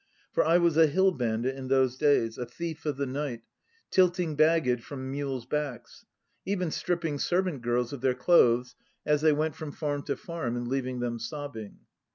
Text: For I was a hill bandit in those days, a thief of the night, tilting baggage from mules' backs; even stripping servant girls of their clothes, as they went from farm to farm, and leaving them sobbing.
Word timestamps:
For 0.33 0.43
I 0.43 0.57
was 0.57 0.77
a 0.77 0.87
hill 0.87 1.11
bandit 1.11 1.55
in 1.55 1.67
those 1.67 1.95
days, 1.95 2.39
a 2.39 2.45
thief 2.47 2.87
of 2.87 2.97
the 2.97 3.05
night, 3.05 3.43
tilting 3.91 4.35
baggage 4.35 4.81
from 4.83 5.11
mules' 5.11 5.45
backs; 5.45 6.05
even 6.43 6.71
stripping 6.71 7.19
servant 7.19 7.61
girls 7.61 7.93
of 7.93 8.01
their 8.01 8.15
clothes, 8.15 8.73
as 9.05 9.21
they 9.21 9.31
went 9.31 9.53
from 9.55 9.71
farm 9.71 10.01
to 10.05 10.15
farm, 10.15 10.55
and 10.57 10.67
leaving 10.67 11.01
them 11.01 11.19
sobbing. 11.19 11.81